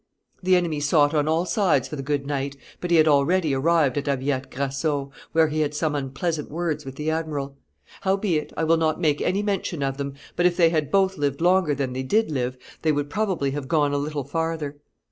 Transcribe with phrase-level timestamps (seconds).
[0.41, 3.99] The enemy sought on all sides for the good knight, but he had already arrived
[3.99, 7.55] at Abbiate Grasso, where he had some unpleasant words with the admiral;
[8.01, 11.39] howbeit, I will not make any mention of them; but if they had both lived
[11.39, 14.77] longer than they did live, they would probably have gone a little farther.